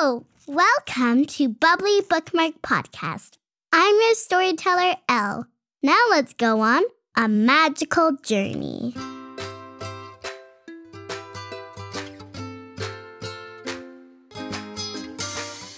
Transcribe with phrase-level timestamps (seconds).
[0.00, 3.32] Welcome to Bubbly Bookmark Podcast.
[3.70, 5.46] I'm your storyteller, Elle.
[5.82, 6.82] Now let's go on
[7.18, 8.94] a magical journey.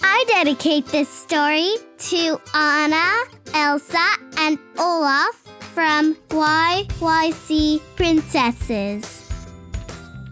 [0.01, 5.35] I dedicate this story to Anna, Elsa, and Olaf
[5.73, 9.29] from YYC Princesses.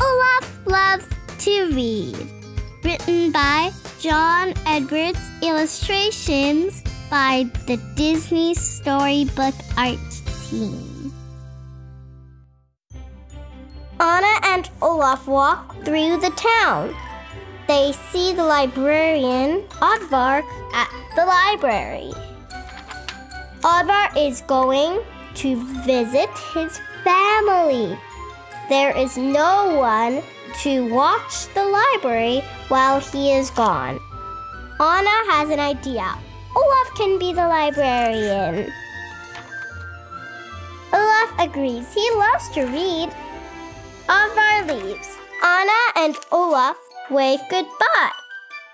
[0.02, 1.08] Olaf loves
[1.40, 2.41] to read.
[2.84, 6.82] Written by John Edwards, illustrations
[7.12, 10.00] by the Disney Storybook Art
[10.50, 11.14] Team.
[14.00, 16.96] Anna and Olaf walk through the town.
[17.68, 20.42] They see the librarian, Oddvar,
[20.74, 22.12] at the library.
[23.62, 25.04] Oddvar is going
[25.36, 27.96] to visit his family.
[28.72, 30.24] There is no one
[30.64, 34.00] to watch the library while he is gone.
[34.80, 36.16] Anna has an idea.
[36.56, 38.72] Olaf can be the librarian.
[40.94, 41.94] Olaf agrees.
[41.94, 43.10] He loves to read.
[44.08, 45.18] Oddvar leaves.
[45.44, 46.78] Anna and Olaf
[47.10, 48.16] wave goodbye.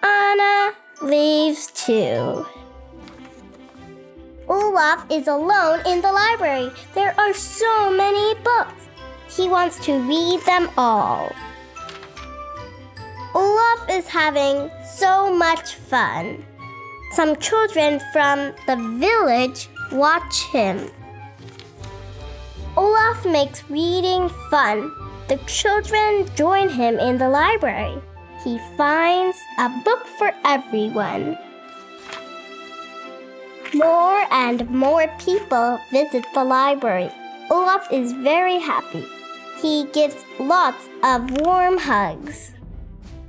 [0.03, 2.45] Anna leaves too.
[4.47, 6.69] Olaf is alone in the library.
[6.93, 8.86] There are so many books.
[9.29, 11.31] He wants to read them all.
[13.35, 16.43] Olaf is having so much fun.
[17.13, 20.89] Some children from the village watch him.
[22.75, 24.91] Olaf makes reading fun.
[25.27, 28.01] The children join him in the library.
[28.43, 31.37] He finds a book for everyone.
[33.73, 37.11] More and more people visit the library.
[37.49, 39.05] Olaf is very happy.
[39.61, 42.51] He gives lots of warm hugs.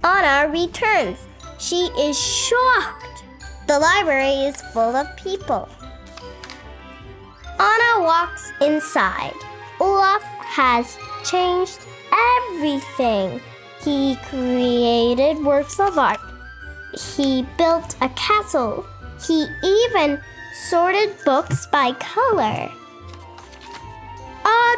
[0.03, 1.19] Anna returns.
[1.59, 3.25] She is shocked.
[3.69, 5.69] The library is full of people.
[7.61, 9.35] Anna walks inside.
[9.81, 11.79] Olaf has changed
[12.13, 13.41] everything.
[13.85, 16.21] He created works of art.
[16.93, 18.85] He built a castle.
[19.25, 20.21] He even
[20.69, 22.69] sorted books by color.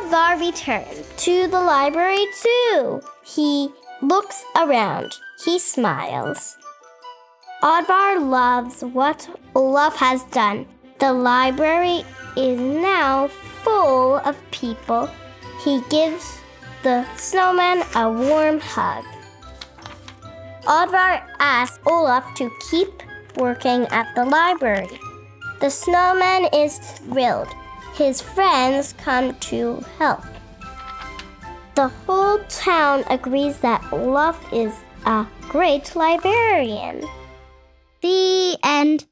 [0.01, 3.03] Oddvar returns to the library too.
[3.23, 3.69] He
[4.01, 5.13] looks around.
[5.45, 6.57] He smiles.
[7.63, 10.67] Oddvar loves what Olaf has done.
[11.01, 13.29] The library is now
[13.63, 15.11] full of people.
[15.65, 16.41] He gives
[16.83, 19.05] the snowman a warm hug.
[20.65, 23.03] Oddvar asks Olaf to keep
[23.37, 24.99] working at the library.
[25.61, 27.49] The snowman is thrilled.
[28.01, 30.25] His friends come to help.
[31.75, 34.75] The whole town agrees that Olaf is
[35.05, 37.05] a great librarian.
[38.01, 39.05] The end.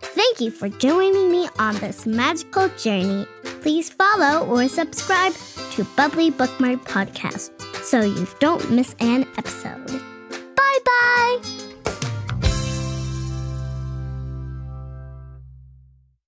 [0.00, 3.26] Thank you for joining me on this magical journey.
[3.62, 5.34] Please follow or subscribe
[5.72, 7.50] to Bubbly Bookmark Podcast
[7.82, 10.00] so you don't miss an episode.